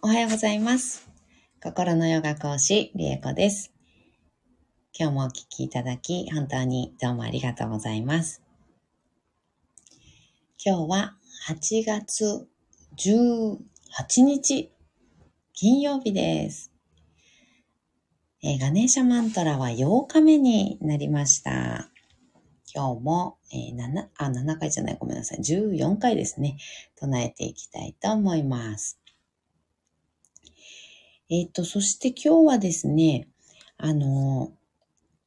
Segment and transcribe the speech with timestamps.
[0.00, 1.08] おはようございます。
[1.62, 3.72] 心のヨガ講師、リエコです。
[4.98, 8.42] 今日もお聞きいただき、本当にどうもありがとうございます。
[10.64, 11.16] 今日は
[11.48, 12.48] 8月
[12.96, 13.58] 18
[14.22, 14.72] 日、
[15.52, 16.72] 金曜日です。
[18.42, 21.90] えーガネーシャマントラは8日目になりました。
[22.74, 25.38] 今日も、えー、7、あ、7回じゃない、ごめんなさい。
[25.40, 26.56] 14回ですね。
[26.96, 29.01] 唱えていきたいと思います。
[31.34, 33.26] えっ、と、そして今日はですね、
[33.78, 34.52] あの、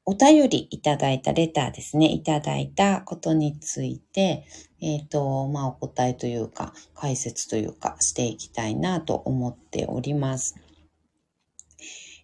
[0.05, 4.45] お便りいただいたレターですね、いただいたことについて、
[4.79, 10.53] えっ、と、まあ、お答えというか、解説というか、していきたいなと思っております。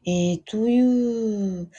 [0.05, 0.79] えー、とい
[1.63, 1.71] う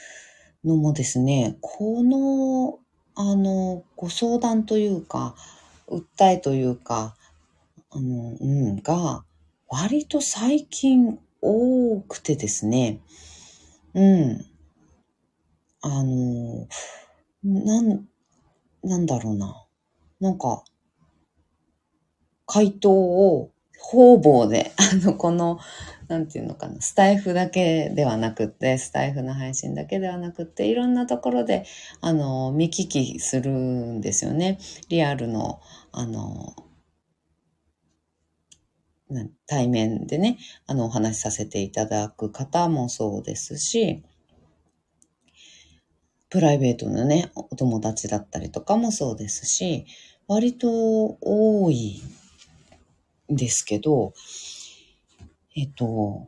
[0.65, 2.79] のもですね、この、
[3.15, 5.35] あの、ご相談というか、
[5.87, 7.15] 訴えというか、
[7.91, 9.23] あの、うん、が、
[9.69, 13.01] 割と最近多くてですね、
[13.93, 14.45] うん、
[15.81, 16.67] あの、
[17.43, 18.07] なん、
[18.83, 19.65] なんだろうな。
[20.21, 20.63] なんか、
[22.45, 25.59] 回答を方々で、 あの、この、
[26.07, 31.65] なんていうのかな、スタイフだけではなくって、スタイフの配信だけではなくって、いろんなところで、
[31.99, 34.59] あの、見聞きするんですよね。
[34.87, 35.59] リアルの、
[35.91, 36.55] あの、
[39.45, 44.03] 対面でね、あの、お話しさせていただく方もそうですし、
[46.29, 49.85] プライベートのね、お友達だったりとかもそうですし、
[50.27, 52.01] 割と多い
[53.31, 54.13] んですけど、
[55.55, 56.27] えっと、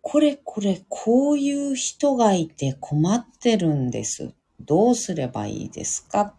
[0.00, 4.32] これこれこういう人がいて困ってるんです。
[4.60, 6.20] どうすればいいですか？
[6.20, 6.34] っ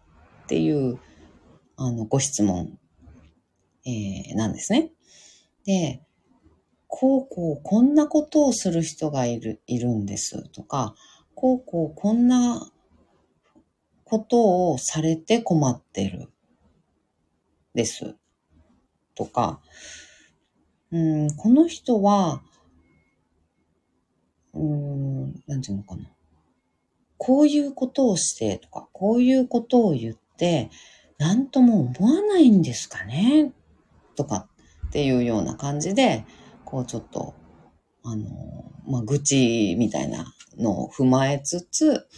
[0.46, 0.98] ていう、
[1.76, 2.78] あの、ご質問、
[3.86, 4.90] えーなんですね。
[5.64, 6.02] で、
[6.88, 10.94] こうこうこんなことをする人がいる、いるんですとか、
[11.34, 12.70] こうこうこんな
[14.04, 16.28] ことをされて困ってる
[17.74, 18.16] です
[19.14, 19.60] とか、
[20.90, 22.42] うん、この人は、
[24.54, 26.10] うん、なんていうのかな。
[27.18, 30.70] こういうことをしてとか、こういうことを言って、
[31.18, 33.52] なんとも思わないんですかね
[34.16, 34.48] とか
[34.88, 36.24] っていうような感じで、
[36.64, 37.34] こうちょっと、
[38.02, 38.26] あの、
[38.88, 42.08] まあ、愚痴みたいなのを踏まえつつ、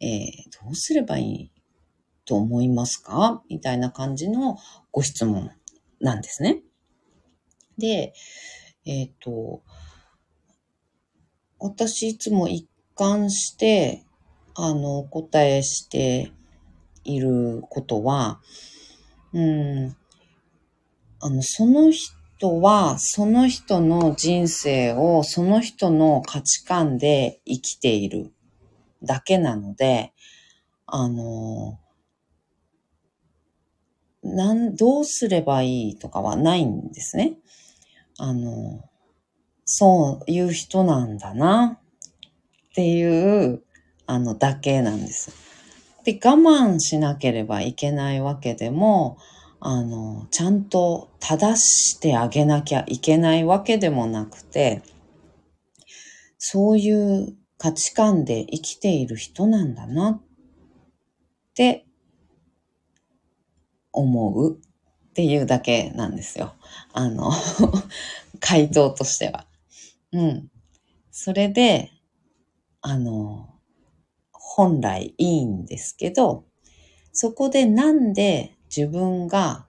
[0.00, 1.50] えーどうすればいい
[2.24, 3.42] と思いますか？
[3.48, 4.56] みたいな感じの
[4.92, 5.50] ご質問
[6.00, 6.62] なんですね。
[7.78, 8.12] で、
[8.84, 9.62] えっ、と、
[11.58, 14.04] 私いつも一貫して、
[14.54, 16.32] あの、お答えして
[17.04, 18.40] いることは、
[19.32, 19.96] うん、
[21.24, 28.32] あの、その人は、その人の人生を、その人の価値観で生きている
[29.04, 30.12] だけなので、
[30.84, 31.78] あの、
[34.24, 37.38] なん、どうすればいいとかはないんですね。
[38.18, 38.82] あの、
[39.64, 43.62] そういう人なんだなっていう、
[44.06, 45.30] あの、だけなんです。
[46.02, 49.18] で、我慢しなければいけないわけでも、
[49.64, 54.82] あの、ちゃんと正してあげなきゃいけないわけでもなくて、
[56.36, 60.22] そういう価値観で生きている人なんだなっ
[61.54, 61.86] て
[63.92, 66.54] 思うっていうだけなんですよ。
[66.92, 67.30] あの、
[68.40, 69.46] 回答としては。
[70.10, 70.50] うん。
[71.12, 71.92] それで、
[72.80, 73.48] あの、
[74.32, 76.46] 本来いいんですけど、
[77.12, 79.66] そこでなんで自分が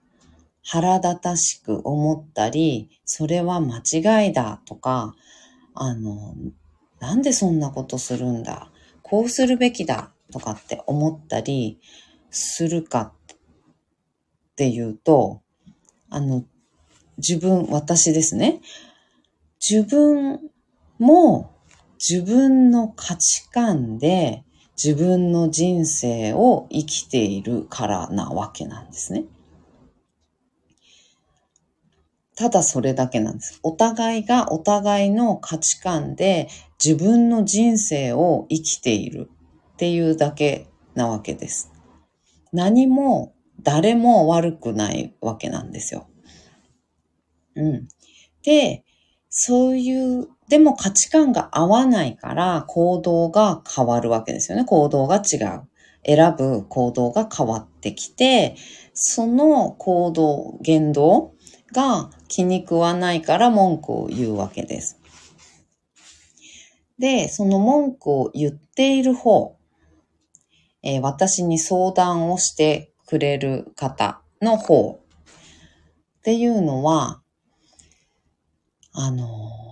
[0.64, 5.14] 腹立たしく思ったり、それは間違いだとか、
[5.74, 6.34] あの、
[7.00, 8.70] なんでそんなことするんだ、
[9.02, 11.78] こうするべきだとかって思ったり
[12.30, 15.42] するかっていうと、
[16.08, 16.44] あの、
[17.18, 18.60] 自分、私ですね。
[19.60, 20.40] 自分
[20.98, 21.54] も
[21.98, 24.43] 自分の価値観で
[24.82, 29.24] 自分の人生を生きているからなわけなんですね。
[32.36, 33.60] ただそれだけなんです。
[33.62, 36.48] お互いがお互いの価値観で
[36.84, 39.30] 自分の人生を生きている
[39.74, 41.70] っていうだけなわけです。
[42.52, 46.08] 何も誰も悪くないわけなんですよ。
[47.56, 47.88] うん。
[48.42, 48.84] で、
[49.28, 54.64] そういう、でも価値観が合わないから行動が変わるわけですよね。
[54.64, 55.62] 行動が違う。
[56.06, 58.56] 選ぶ行動が変わってきて、
[58.92, 61.32] その行動、言動
[61.72, 65.00] が気に食わないから文句を言うわけです。
[66.98, 69.56] で、その文句を言っている方、
[70.82, 75.00] えー、私に相談をしてくれる方の方
[76.18, 77.22] っていうのは、
[78.92, 79.63] あの、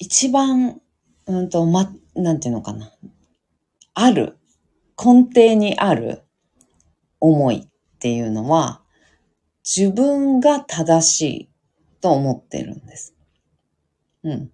[0.00, 0.80] 一番、
[1.26, 2.90] うんと、ま、なんていうのかな。
[3.92, 4.38] ある、
[4.96, 6.22] 根底にある
[7.20, 8.80] 思いっていうのは、
[9.62, 11.50] 自分が正しい
[12.00, 13.14] と思ってるんです。
[14.24, 14.50] うん。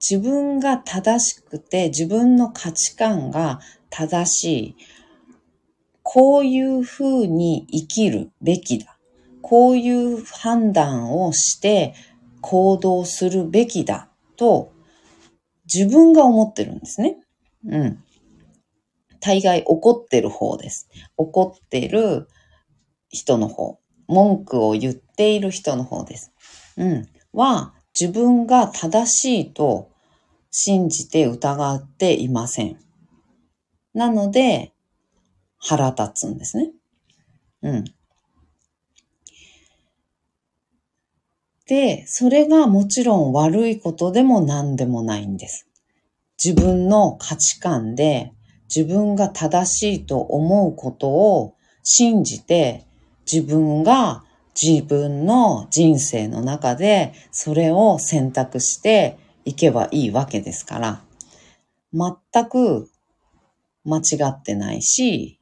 [0.00, 4.76] 自分が正しくて、自分の価値観が正しい。
[6.02, 8.98] こういうふうに生きるべきだ。
[9.42, 11.94] こういう判断をして
[12.40, 14.72] 行動するべきだと
[15.72, 17.18] 自分が思ってるんですね。
[17.66, 18.04] うん。
[19.20, 20.88] 大概怒ってる方です。
[21.16, 22.28] 怒ってる
[23.08, 23.78] 人の方。
[24.08, 26.32] 文句を言っている人の方です。
[26.76, 27.08] うん。
[27.32, 29.90] は、自分が正しいと
[30.50, 32.78] 信じて疑っていません。
[33.94, 34.72] なので、
[35.58, 36.72] 腹立つんですね。
[37.62, 37.84] うん。
[41.66, 45.66] で、それがもちろん悪いことでも何でもないんです。
[46.42, 48.32] 自分の価値観で
[48.74, 52.84] 自分が正しいと思うことを信じて
[53.30, 54.24] 自分が
[54.60, 61.02] 自分の人生の中でそれを選択していけばいいわけですから、
[61.92, 62.90] 全く
[63.84, 65.40] 間違ってないし、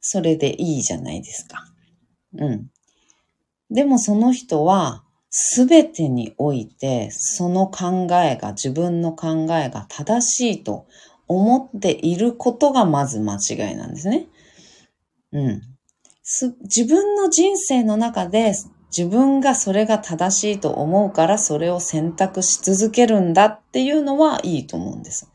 [0.00, 1.64] それでいいじゃないですか。
[2.38, 2.70] うん。
[3.70, 5.01] でもその人は、
[5.34, 10.86] すべてにおいて、その考えが、自分の考えが正しいと
[11.26, 14.28] 思っていることがまず間違いなんですね。
[15.32, 15.62] うん。
[16.62, 18.52] 自分の人生の中で
[18.96, 25.32] 自分がそれが正しいと思うからそれを選択し続けるんだっていうのはいいと思うんです。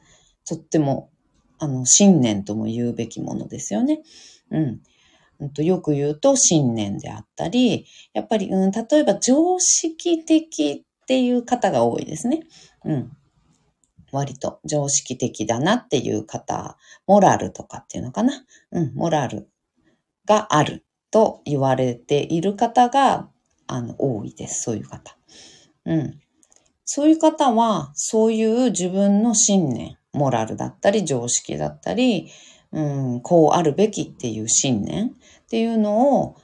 [0.47, 1.09] とっても、
[1.57, 4.03] あの、信念とも言うべきものですよね。
[4.51, 4.81] うん。
[5.57, 12.41] よく言うと信念であったり、やっぱり、うん、例えば常識的っていう方が多いですね。
[12.85, 13.11] うん。
[14.11, 18.45] 割と常識的だなっていう方、モラルとかっていうのかな。
[18.71, 19.49] うん、モラル
[20.25, 23.29] があると言われている方が
[23.67, 24.63] あの、多いです。
[24.63, 25.17] そういう方。
[25.85, 26.19] うん。
[26.85, 32.31] そういう方は、そういう自分の信念、モラルだったり、常識だったり、
[32.71, 32.81] う
[33.17, 35.11] ん、こうあるべきっていう信念っ
[35.49, 36.35] ていうのを、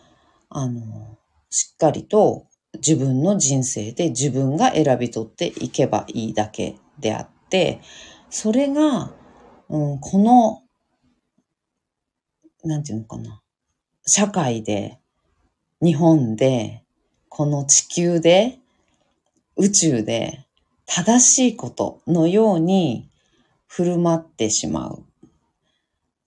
[0.50, 1.18] あの、
[1.50, 7.82] しっかりと自分の人生で自分が選び取っていけばいいだけであって、
[8.30, 9.12] それが、
[9.70, 10.64] うん、この、
[12.64, 13.42] なんていうのかな、
[14.08, 15.00] 社会で、
[15.82, 16.84] 日本で、
[17.30, 18.60] この地球で、
[19.56, 20.46] 宇宙で
[20.86, 23.10] 正しいことのように
[23.68, 25.04] 振る舞ってしまう。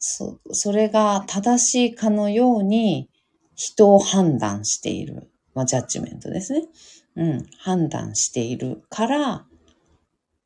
[0.09, 3.11] そそれが正しいかのように
[3.57, 5.29] 人を判断している。
[5.53, 6.63] まあ、ジャッジメントですね。
[7.17, 7.47] うん。
[7.59, 9.47] 判断しているから、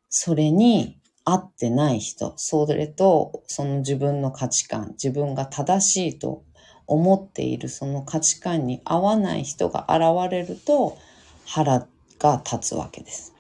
[0.09, 6.43] それに合ってない人、それとその自分の価値観、自分が正しいと
[6.87, 10.97] 思っているその価値観に合わない人が現れると
[11.45, 11.87] 腹
[12.19, 13.35] が立つわけです。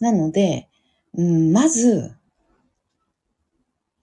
[0.00, 0.70] なので、
[1.14, 2.16] うん、まず、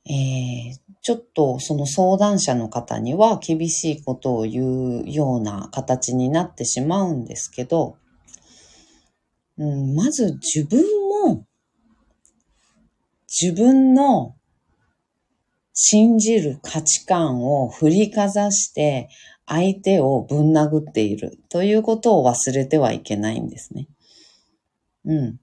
[0.10, 7.96] えー、ちょっとその相談者の方には厳しいことを言うような形になってしまうんですけど、
[9.58, 10.82] うん、まず自分
[11.25, 11.46] も
[13.28, 14.36] 自分の
[15.74, 19.10] 信じる価値観を振りかざして
[19.46, 23.88] 相手をぶん殴っているということを忘れてはいけないんですね。
[25.06, 25.39] うん。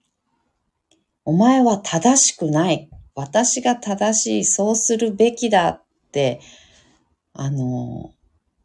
[1.24, 2.90] お前は正しくない。
[3.16, 4.44] 私が正しい。
[4.44, 5.82] そうするべきだっ
[6.12, 6.40] て、
[7.32, 8.12] あの、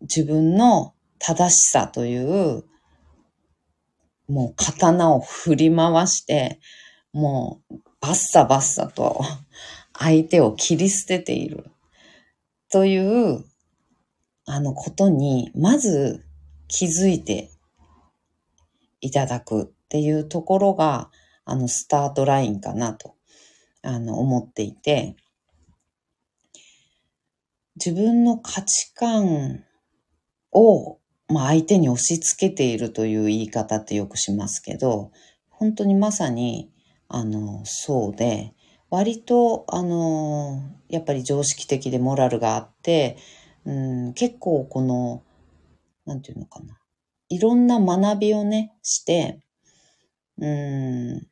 [0.02, 2.66] 自分の正しさという、
[4.28, 6.60] もう刀を振り回して、
[7.14, 9.22] もうバッサバッサと
[9.98, 11.72] 相手を切り捨てている
[12.70, 13.46] という、
[14.46, 16.26] あのことに、まず
[16.68, 17.52] 気づいて
[19.00, 21.10] いただくっていうところが、
[21.46, 23.16] あの、スタートラインかなと、
[23.84, 25.16] あの、思っていて、
[27.76, 29.64] 自分の価値観
[30.52, 35.12] を、まあ、相手に押し付けているという言い方ってよくしますけど、
[35.50, 36.72] 本当にまさに、
[37.08, 38.54] あの、そうで、
[38.90, 43.18] 割と、あの、やっぱり常識的でモラルがあって、
[43.66, 43.72] う
[44.10, 45.24] ん、結構この
[46.06, 46.78] なんていうのかな。
[47.30, 49.40] いろんな学びをね、して、
[50.38, 51.28] うん、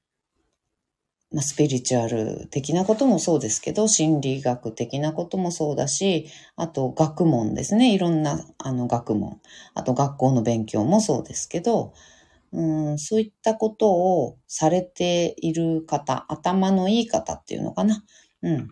[1.31, 7.93] まあ、スピリチュアル的なこともそうですけど、心理学的なこともそうだし、あと学問ですね。
[7.93, 9.39] いろんなあの学問。
[9.75, 11.93] あと学校の勉強もそうですけど、
[12.51, 18.03] うん、そういったことをされている方、頭のいい方っていうのかな。
[18.41, 18.69] うん。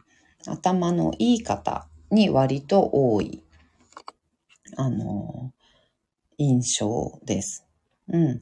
[0.47, 3.43] 頭のいい方に割と多い、
[4.77, 5.51] あの、
[6.39, 7.67] 印象です。
[8.07, 8.41] うん。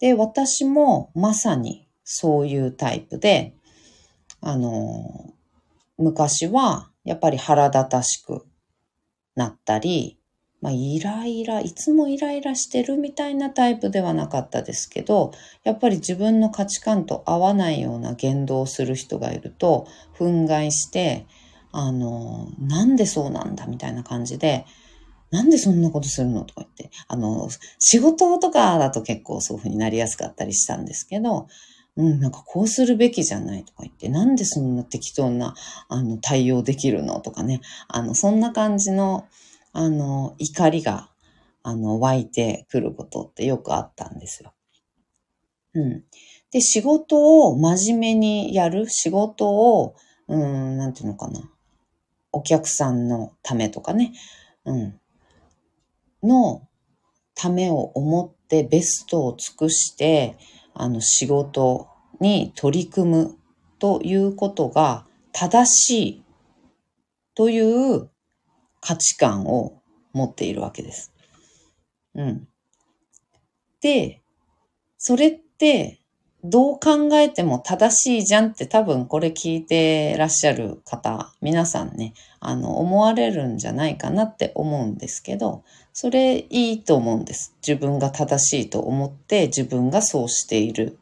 [0.00, 3.54] で、私もまさにそういうタイプで、
[4.40, 5.34] あの、
[5.98, 8.44] 昔はやっぱり腹立たしく
[9.34, 10.18] なったり、
[10.60, 15.32] まあ、イライラ、いつもイライラしてるみたいなタイプではなかったですけど、
[15.64, 21.26] やっぱり自分の価値観と合わないような言動をする人がいると、憤慨して、
[21.72, 24.64] あの、なんでそうなんだみたいな感じで、
[25.32, 27.48] なんでそんなことするのとか言って、あの、
[27.80, 31.48] 仕事とかだと結構そういう風になりやすかったりしたんですけど、
[31.96, 35.54] うん、なんかこうするべきじゃないとか言って、なんでそんな適当な、
[35.88, 39.26] あの、対応できるのとかね、あの、そんな感じの、
[39.72, 41.10] あの、怒りが、
[41.62, 44.54] あの、湧いてくることってよくあったんですよ。
[45.74, 46.04] うん。
[46.50, 49.94] で、仕事を真面目にやる、仕事を、
[50.28, 51.40] うん、なんていうのかな。
[52.32, 54.12] お客さんのためとかね、
[54.64, 55.00] うん。
[56.22, 56.66] の
[57.34, 60.36] ためを思ってベストを尽くして、
[60.74, 61.88] あの、仕事
[62.20, 63.38] に取り組む
[63.78, 66.24] ということが正しい
[67.34, 68.10] という
[68.80, 71.12] 価値観を持っているわけです。
[72.14, 72.48] うん。
[73.80, 74.22] で、
[74.98, 76.00] それって
[76.44, 85.62] どう考えても正しいじゃんって多分これ聞いてらっしゃる方、皆さんね、あの、思われるんじゃないかなって思うんですけど、
[85.92, 87.54] それいいと思うんです。
[87.66, 90.98] 自分が正しいと思って自分がそうしている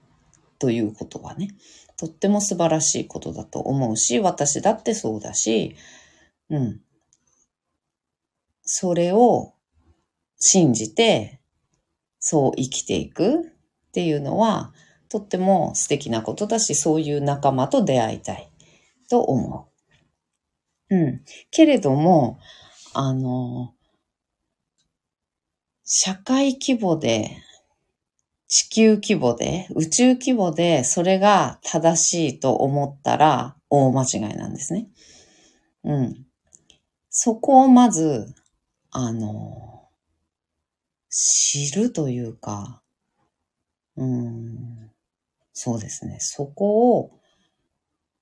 [0.59, 1.51] ということはね、
[1.97, 5.77] とっても素晴らしいことだと思うし、私だってそうだし、
[6.49, 6.81] うん。
[8.63, 9.55] それを
[10.39, 11.41] 信じて、
[12.19, 13.43] そう生きていくっ
[13.93, 14.73] ていうのは、
[15.09, 18.51] とっても素敵なことだし、そういう仲間と出会いたい
[19.09, 19.69] と思
[20.91, 20.97] う。
[20.97, 21.25] うん。
[21.51, 22.39] けれども、
[22.93, 23.75] あの、
[25.93, 27.37] 社会規模で、
[28.47, 34.87] 地球規模で、宇宙規模で、それが正しいと思ったら大間違いなんですね。
[35.83, 36.27] うん。
[37.09, 38.33] そこをまず
[38.93, 39.89] あの、
[41.09, 42.83] 知るというか、
[43.97, 44.91] うん、
[45.53, 46.19] そうですね。
[46.21, 47.21] そこを、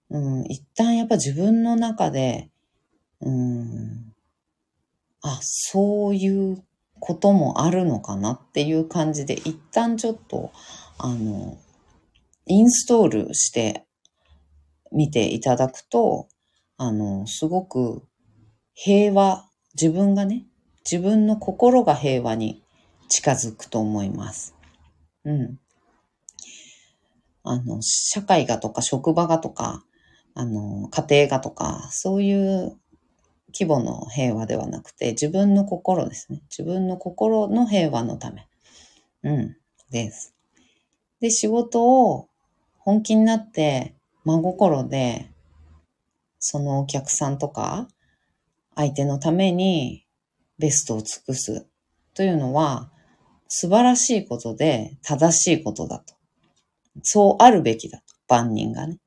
[0.08, 2.50] うん、一旦やっぱ自分の中で、
[3.20, 4.14] うん、
[5.22, 6.64] あ、そういう
[7.00, 10.50] こともあるのかなっていう感じで、一旦ちょっと、
[10.98, 11.58] あの、
[12.46, 13.84] インストールして
[14.92, 16.28] みていただくと、
[16.76, 18.02] あの、すごく
[18.74, 20.46] 平和、自分がね、
[20.90, 22.62] 自分の心が平和に
[23.08, 24.54] 近づくと思います。
[25.24, 25.58] うん。
[27.42, 29.84] あの、社会がとか職場がとか、
[30.34, 32.78] あの、家庭がとか、そういう
[33.52, 36.42] 規模の平和ではなくて、自分の心ですね。
[36.50, 38.46] 自分の心の平和のため。
[39.22, 39.56] うん。
[39.90, 40.34] です。
[41.20, 42.28] で、仕事を
[42.78, 45.30] 本気になって真心で、
[46.38, 47.88] そのお客さんとか、
[48.74, 50.06] 相手のために
[50.58, 51.66] ベストを尽くす
[52.14, 52.92] というのは
[53.48, 56.14] 素晴らしいことで正しいことだと。
[57.02, 58.04] そうあるべきだと。
[58.28, 58.98] 万人がね。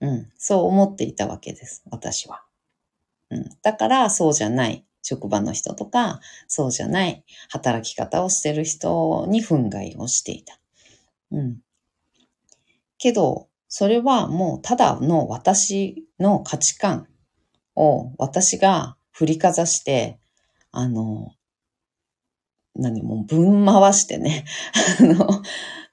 [0.00, 0.30] うん。
[0.36, 1.82] そう思っていたわけです。
[1.90, 2.44] 私は。
[3.30, 3.50] うん。
[3.62, 10.58] だからそうじゃない職場の人とか、そうじゃない働き方をしてる人に憤慨をしていた。
[11.32, 11.58] うん。
[12.98, 17.06] けど、それはもうただの私の価値観
[17.76, 20.18] を私が振りかざして
[20.72, 21.32] あの、
[22.74, 24.44] 何もぶん回してね、
[25.00, 25.42] あの、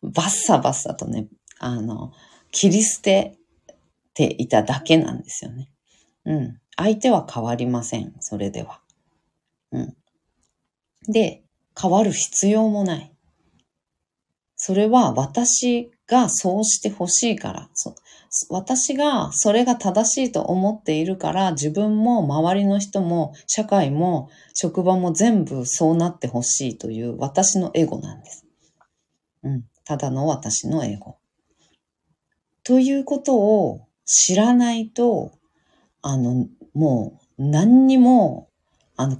[0.03, 1.27] バッサバッサとね、
[1.59, 2.13] あの、
[2.51, 3.37] 切り捨て
[4.13, 5.71] ていただけなんですよね。
[6.25, 6.61] うん。
[6.77, 8.13] 相手は変わりません。
[8.19, 8.79] それでは。
[9.71, 9.97] うん。
[11.07, 11.43] で、
[11.79, 13.11] 変わる必要もない。
[14.55, 17.69] それは私がそうしてほしいから、
[18.49, 28.45] 私がそれが正しいと思っているから、自分も周りの人も社会も職場も全部そうなってほしいという私のエゴなんです。
[29.43, 29.63] うん。
[29.85, 31.17] ただの私のエゴ。
[32.63, 35.31] ということを知らないと、
[36.01, 38.49] あの、もう何にも、
[38.97, 39.17] あの、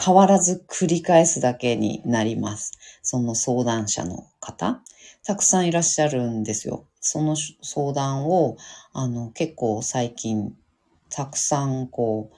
[0.00, 2.70] 変わらず繰り返すだけになります。
[3.02, 4.80] その相談者の方。
[5.24, 6.86] たくさんいらっしゃるんですよ。
[7.00, 8.56] その相談を、
[8.92, 10.56] あの、結構最近、
[11.08, 12.36] たくさんこう、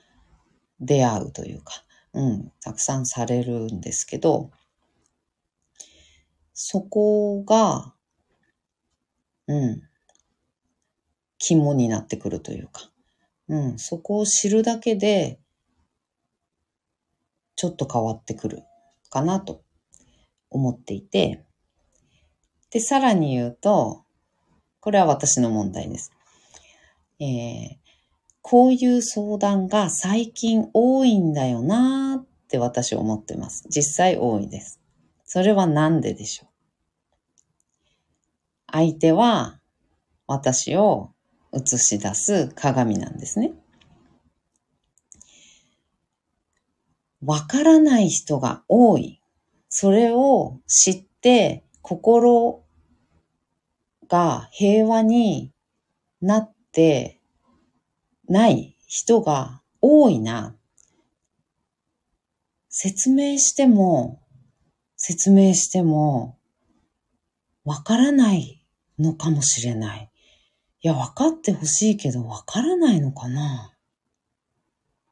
[0.81, 4.53] 出会うというか、うん、たくさんされるんですけど、
[6.55, 7.93] そこが、
[9.49, 9.83] うん、
[11.37, 12.92] 肝になってくるというか、
[13.53, 15.39] うん、そこを知るだけで、
[17.55, 18.63] ちょっと変わってくる
[19.11, 19.63] かなと
[20.49, 21.45] 思っていて、
[22.71, 24.05] で、さらに言うと、
[24.81, 26.13] これは私の問題です。
[27.21, 27.77] えー、
[28.41, 33.67] こういう相談が最近多いんだよなーって私は思ってます。
[33.69, 34.81] 実際多いです。
[35.27, 36.49] それはなんででしょう？
[38.73, 39.61] 相手は
[40.27, 41.12] 私を
[41.53, 43.53] 映し出す鏡なんですね。
[47.25, 49.21] わからない人が多い。
[49.69, 52.65] それを知って心
[54.09, 55.53] が平和に
[56.21, 57.21] なって
[58.29, 60.57] ない人が多いな。
[62.69, 64.23] 説明しても、
[64.97, 66.39] 説明しても、
[67.65, 68.65] わからない
[68.99, 70.12] のかもしれない。
[70.85, 73.73] いや、わかってほしいけど、わからないのかな？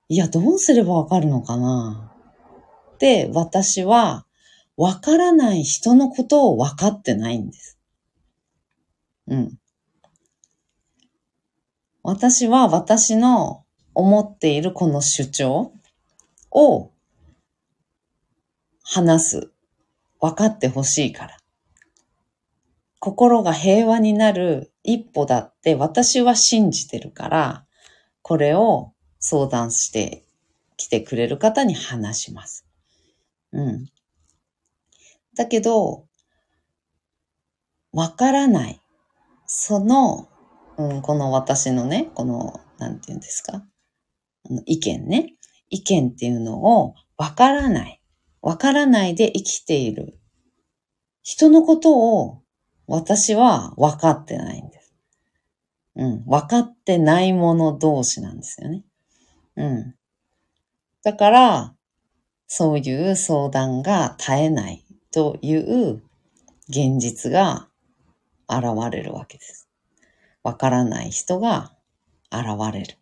[0.08, 2.12] いや、どうすればわかるのかな？
[2.98, 4.26] で、私は、
[4.76, 7.78] わからない人のことをわかってないんです。
[9.28, 9.58] うん。
[12.02, 15.72] 私は私の思っているこの主張
[16.50, 16.90] を
[18.82, 19.52] 話す。
[20.18, 21.39] 分かってほしいから。
[23.00, 27.66] 心が平和になる一歩だって私は信じてるから、
[28.22, 30.24] これを相談して
[30.76, 32.66] きてくれる方に話します。
[33.52, 33.86] うん。
[35.34, 36.06] だけど、
[37.92, 38.80] わからない。
[39.46, 40.28] その
[40.76, 43.64] うん、この私のね、この、なんて言うんですか？
[44.64, 45.34] 意見ね。
[45.68, 48.00] 意見っていうのをわからない。
[48.40, 50.18] わからないで生きている。
[51.22, 52.39] 人のことを
[52.90, 54.92] 私は分かってないんです。
[55.94, 56.24] うん。
[56.26, 58.84] 分かってない者同士なんですよね。
[59.56, 59.94] うん。
[61.04, 61.74] だから、
[62.48, 66.02] そういう相談が絶えないという
[66.68, 67.68] 現実が
[68.48, 69.68] 現れるわけです。
[70.42, 71.72] わからない人が
[72.32, 72.98] 現れる。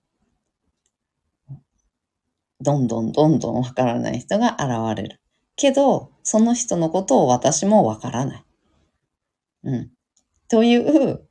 [2.60, 5.20] どんどんどんどんわからない人が現れる。
[5.56, 8.44] けど、その人のことを私もわからない。
[9.68, 9.90] うん。
[10.48, 11.28] という、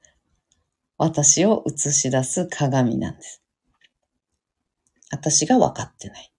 [1.00, 3.42] 私を映し出す鏡なんです。
[5.10, 6.32] 私が分かってない。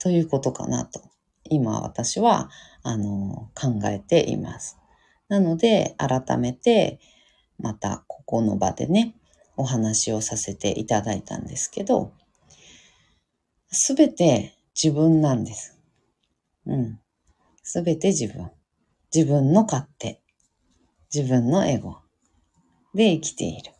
[0.00, 1.00] ということかなと、
[1.44, 2.50] 今私は、
[2.82, 4.76] あの、考えています。
[5.28, 6.98] なので、改めて、
[7.58, 9.14] またここの場でね、
[9.56, 12.12] お話をさせていただいたんですけど、
[13.70, 15.78] すべて自分なんです。
[16.66, 17.00] うん。
[17.62, 18.50] すべて自分。
[19.14, 20.22] 自分の勝手。
[21.14, 21.98] 自分のエゴ
[22.94, 23.72] で生きている。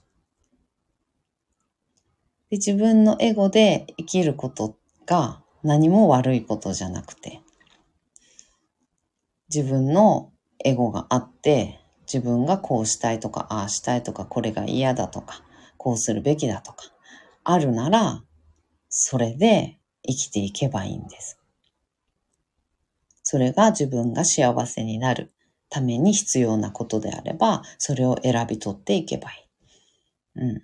[2.51, 7.41] で自分のエゴで生きることが何も悪いことじゃなくて、
[9.49, 10.31] 自分の
[10.63, 15.43] エゴがあって、自分がこうしたいとか、ああしたいとか、これが嫌だとか、
[15.79, 16.85] こうするべきだとか、
[17.43, 18.23] あるなら、
[18.91, 21.42] それで生きていけばいいんです。
[23.33, 25.33] それが自分が幸せになる
[25.71, 29.49] ために必要なことであれば、それを選び取っていけばい
[30.37, 30.43] い。
[30.43, 30.63] うん。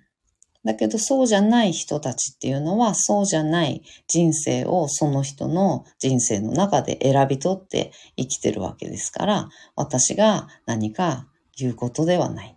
[0.63, 11.25] だけどそうじゃない人たちっていうのはそうじゃない人生をその人の人生の中で選び取って生きてるわけですから私が何か
[11.57, 12.55] いうことではない。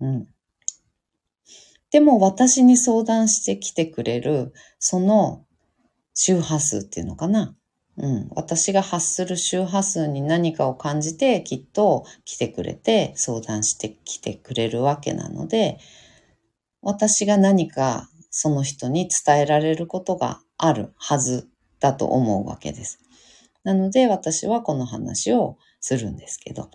[0.00, 0.26] うん。
[1.92, 5.44] でも私に相談してきてくれる、その
[6.14, 7.54] 周波数っていうのかな。
[7.96, 8.28] うん。
[8.34, 15.78] 私が発する周波数に何かを感じてきっと来てくれて相談してきてくれるわけなので、
[16.82, 22.98] 私が何かその人に伝えられることがあるはずだと思うわけです。
[23.62, 26.70] なので私はこの話をするんですけど。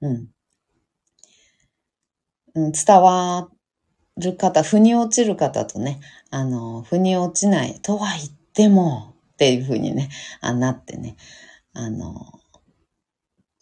[0.00, 0.28] うん。
[2.54, 3.48] うん、伝わ
[4.16, 10.10] る方、腑に落ちる方とね、あの、腑に落ちないとは言ってもっていうふうにね、
[10.42, 11.16] あなってね、
[11.72, 12.12] あの、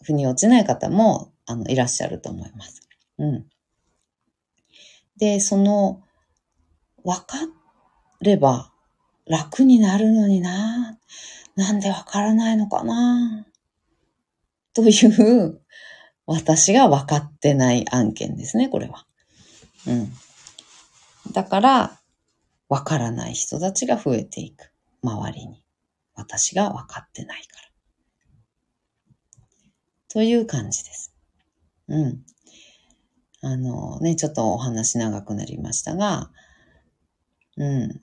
[0.03, 2.81] 腑に落ちない方も、あの、いらっしゃると思います。
[3.17, 3.45] うん。
[5.15, 6.01] で、その、
[7.05, 7.37] 分か
[8.19, 8.73] れば、
[9.25, 10.99] 楽になるのにな。
[11.55, 13.47] なんでわからないのかな。
[14.73, 15.61] という
[16.25, 19.05] 私が分かってない案件ですね、これは。
[19.87, 20.11] うん。
[21.31, 22.01] だから、
[22.67, 24.73] 分からない人たちが増えていく。
[25.01, 25.63] 周りに。
[26.19, 27.69] 私が分かってないから。
[30.09, 31.13] という感じです。
[31.87, 32.23] うん。
[33.41, 36.31] あのね、ちょっとお話長くなりましたが、
[37.57, 38.01] うん。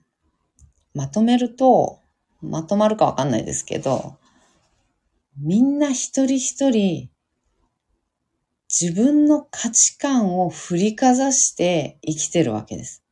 [0.94, 2.00] まとめると、
[2.40, 4.18] まとまるかわかんないですけど、
[5.38, 7.11] みんな一人一人
[8.68, 13.02] 自分の価値観を振りかざして生きてるわけです。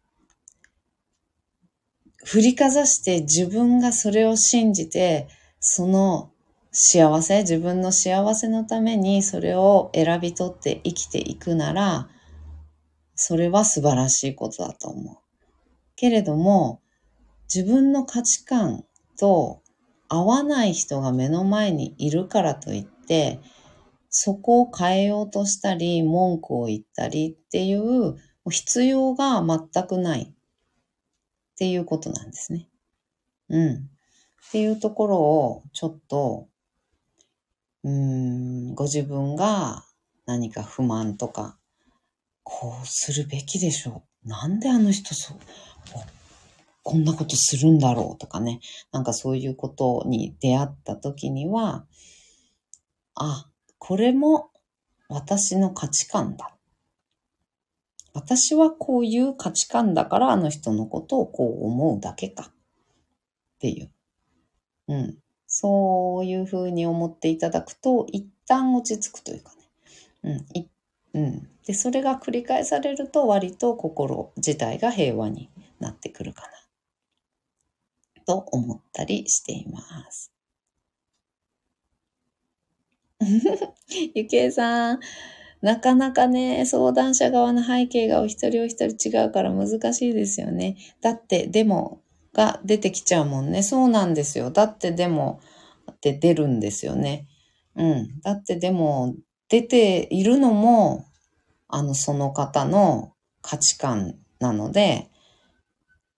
[2.25, 5.29] 振りかざして自分がそれを信じて、
[5.61, 6.33] その
[6.73, 12.09] 幸せ、自分の幸せのためにそれを選び取って生きていくなら、
[13.15, 15.17] それは素晴らしいことだと思う。
[15.97, 16.81] けれども、
[17.55, 18.85] 自分の価値観
[19.19, 19.63] と
[20.09, 23.39] 合わない人が目の前にいるからといって、
[24.09, 28.17] そこを変えようとしたり、文句を言ったりっていう
[28.49, 30.35] 必要が全くない
[31.55, 32.69] っていうことなんですね。
[33.49, 33.75] うん。
[33.75, 36.49] っていうところをちょっと
[37.85, 39.85] うん、ご自分が
[40.25, 41.59] 何か不満とか、
[42.43, 44.29] こうするべきでしょう。
[44.29, 45.39] なんであの人そう、
[46.83, 48.61] こんなことするんだろうとかね。
[48.91, 51.85] なんかそういうことに出会った時には、
[53.15, 54.51] あ、これも
[55.09, 56.54] 私の価値観だ。
[58.15, 62.45] 私はこういう価値観だからあの人のことをこう思うだけか。
[62.45, 62.53] っ
[63.59, 63.91] ていう。
[64.89, 65.19] うん。
[65.47, 69.53] そういうふうに思っていただくと、一旦落ち着くというか
[70.23, 70.39] ね。
[71.15, 71.21] うん。
[71.21, 71.49] うん。
[71.67, 75.51] で、それが繰り返されると、割と心自体が平和に
[75.81, 76.49] なってくるかな。
[78.27, 80.33] と思ったりしています。
[84.15, 85.01] ゆけいさん、
[85.65, 90.77] なかなかね、相談者側の背景がお一人お一人違うから難しいですよね。
[91.01, 92.03] だって、でも、
[92.35, 93.63] が出てきちゃうもんね。
[93.63, 94.51] そうなんですよ。
[94.51, 95.41] だってでも、
[95.91, 97.27] って出るんですよね。
[97.77, 98.21] うん。
[98.21, 99.15] だってでも、
[99.49, 101.07] 出ているのも、
[101.69, 105.11] あの、その方の価値観なので、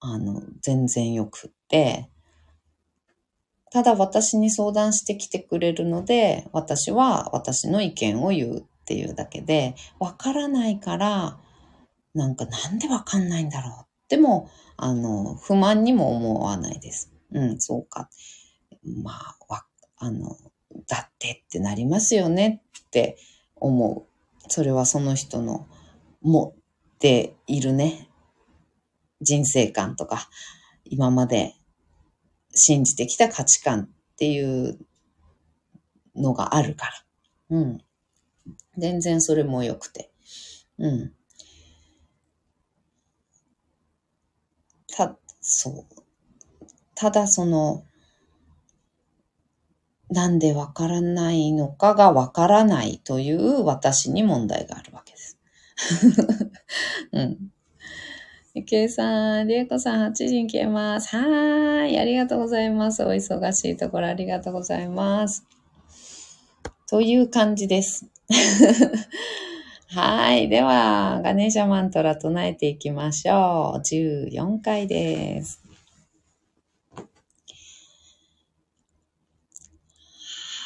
[0.01, 2.11] あの、全然よくって、
[3.71, 11.41] ただ私に相談してきてくれるので、私は私の意見を言うっていうだけで、わからないから、
[12.15, 13.87] なんかなんでわかんないんだろう。
[14.09, 17.13] でも、あの、不満にも思わないです。
[17.33, 18.09] うん、そうか。
[18.85, 20.37] まあ、わ、あの、
[20.87, 23.19] だってってなりますよねって
[23.57, 24.07] 思う。
[24.47, 25.67] それはその人の
[26.23, 28.09] 持っているね、
[29.21, 30.29] 人生観とか、
[30.85, 31.57] 今まで
[32.55, 34.79] 信じてきた価値観っていう
[36.15, 36.93] のがあるから。
[37.51, 37.86] うん。
[38.77, 40.11] 全然それも良くて。
[40.79, 41.13] うん。
[44.95, 45.85] た、そう。
[46.95, 47.85] ただその、
[50.09, 55.39] なんでわからないのかがわからないという私に問題があるわけです。
[57.13, 57.53] うん。
[58.55, 61.15] ゆきえさん、りえこさん、8時に消えます。
[61.15, 61.99] はーい。
[61.99, 63.05] ありがとうございます。
[63.05, 65.45] お忙しいところありがとうございます。
[66.89, 68.07] という感じです。
[69.89, 70.49] はい。
[70.49, 73.83] では、ガネーシャマントラ唱えていきましょう。
[73.83, 75.61] 14回です。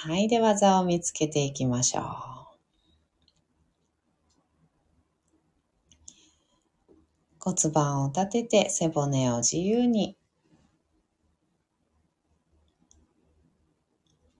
[0.04, 0.28] はい。
[0.28, 2.04] では、座を見つけていきましょう。
[7.42, 10.19] 骨盤を立てて背骨を自由に。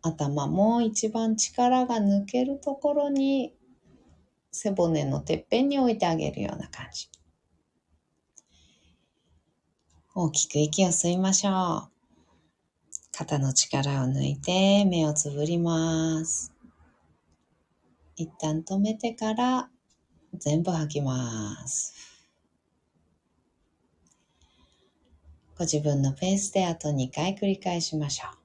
[0.02, 3.54] 頭も一番力が抜けるところに
[4.50, 7.08] 背骨のてっぺんに置いてあげるような感じ。
[10.14, 11.90] 大きく息を吸いましょう。
[13.12, 16.52] 肩の力を抜いて目をつぶります。
[18.16, 19.70] 一旦止めてから
[20.34, 21.94] 全部吐きます。
[25.56, 28.39] ご自分のペースであと2回繰り返しましょう。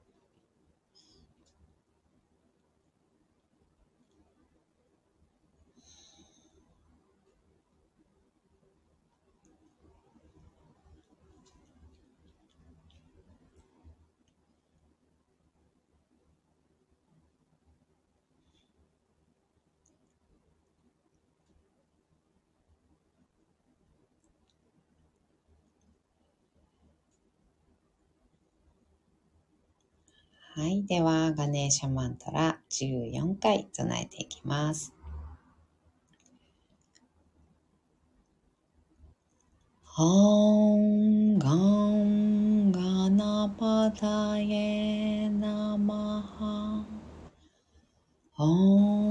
[30.56, 30.86] はい。
[30.86, 34.94] では、ガネーシャマントラ14回唱えていきます。
[39.98, 44.64] ॐ गं गणपतये
[45.28, 46.40] नमः
[48.40, 49.05] ॐ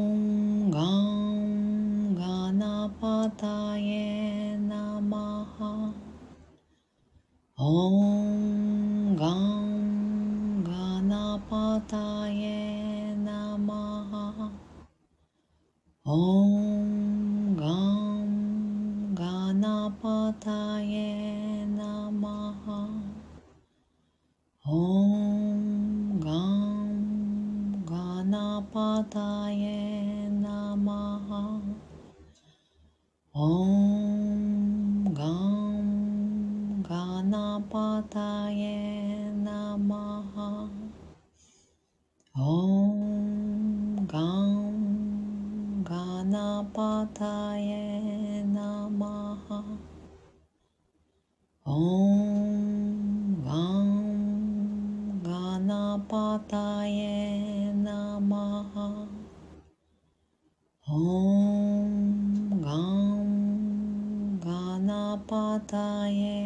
[65.29, 66.44] पाता है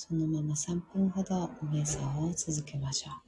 [0.00, 3.27] そのまま3分ほど瞑想を続けましょう。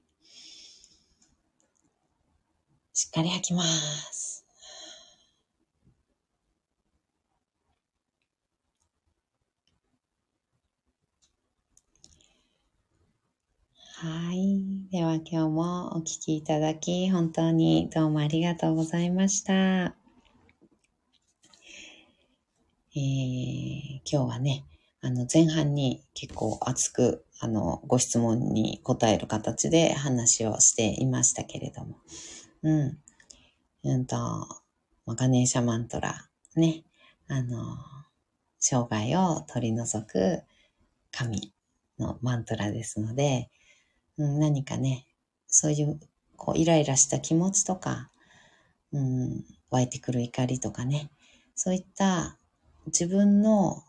[3.01, 4.45] しっかり吐きます。
[13.95, 14.61] はい。
[14.91, 19.53] では今日もお聴きいただき本当にどうもありがとうございました。
[19.53, 24.63] えー、今日はね、
[25.01, 31.97] あの前半に結構熱くあのご質問に答える形で話をしていましたけれども、
[32.63, 32.97] うん。
[33.83, 34.17] うんと、
[35.07, 36.83] ガネーシャマントラ、ね。
[37.27, 37.77] あの、
[38.59, 40.43] 生涯を取り除く
[41.11, 41.53] 神
[41.97, 43.49] のマントラですので、
[44.17, 45.07] うん、何かね、
[45.47, 45.99] そういう、
[46.37, 48.11] こう、イライラした気持ちとか、
[48.91, 51.09] うん、湧いてくる怒りとかね、
[51.55, 52.37] そういった
[52.87, 53.83] 自分の、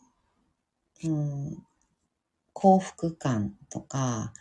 [1.05, 1.63] うん、
[2.53, 4.33] 幸福感とか、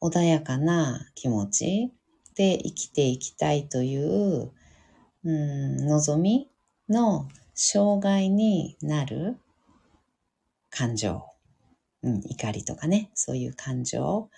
[0.00, 1.92] 穏やかな気持ち
[2.36, 4.52] で生きていきたいという、
[5.24, 6.50] うん、望み
[6.88, 9.38] の障害になる
[10.70, 11.24] 感情、
[12.02, 14.28] うん、怒りとかね、そういう感情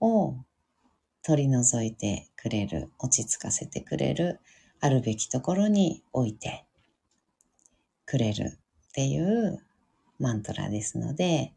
[0.00, 0.34] を
[1.22, 4.40] 取り除いてくれる、落ち着かせてくれる、
[4.80, 6.64] あるべきところに置いて
[8.06, 9.58] くれるっていう
[10.18, 11.52] マントラですので、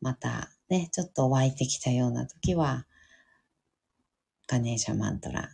[0.00, 2.86] またね、ちょっと湧いてきたような時は、
[4.48, 5.50] ガネーシャマントラ、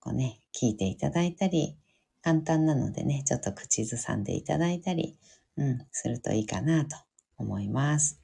[0.00, 1.76] こうね、聞いていただいたり、
[2.22, 5.16] 簡単なのでね、ちょっと口ずさんでいただいたり、
[5.56, 6.96] うん、するといいかなと
[7.38, 8.20] 思います。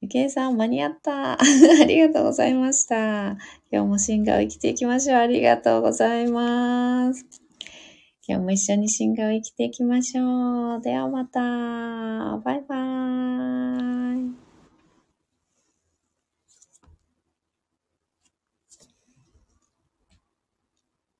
[0.00, 1.32] ゆけいさん、間に合った。
[1.40, 1.44] あ
[1.86, 3.38] りがとうございました。
[3.70, 5.18] 今日も進化を生きていきましょう。
[5.18, 7.24] ありがとうございます。
[8.26, 10.82] 今日も一緒に進化を生きていきましょう。
[10.82, 11.40] ではまた。
[11.40, 14.43] バイバーイ。